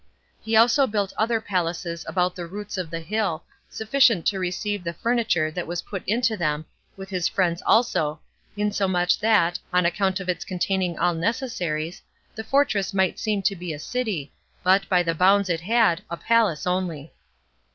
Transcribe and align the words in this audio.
He 0.41 0.55
also 0.55 0.87
built 0.87 1.13
other 1.15 1.39
palaces 1.39 2.03
about 2.07 2.35
the 2.35 2.47
roots 2.47 2.75
of 2.75 2.89
the 2.89 3.01
hill, 3.01 3.43
sufficient 3.69 4.25
to 4.25 4.39
receive 4.39 4.83
the 4.83 4.95
furniture 4.95 5.51
that 5.51 5.67
was 5.67 5.83
put 5.83 6.01
into 6.07 6.35
them, 6.35 6.65
with 6.97 7.11
his 7.11 7.27
friends 7.27 7.61
also, 7.67 8.19
insomuch 8.57 9.19
that, 9.19 9.59
on 9.71 9.85
account 9.85 10.19
of 10.19 10.27
its 10.27 10.43
containing 10.43 10.97
all 10.97 11.13
necessaries, 11.13 12.01
the 12.33 12.43
fortress 12.43 12.95
might 12.95 13.19
seem 13.19 13.43
to 13.43 13.55
be 13.55 13.73
a 13.73 13.77
city, 13.77 14.33
but, 14.63 14.89
by 14.89 15.03
the 15.03 15.13
bounds 15.13 15.49
it 15.51 15.61
had, 15.61 16.01
a 16.09 16.17
palace 16.17 16.65
only. 16.65 17.13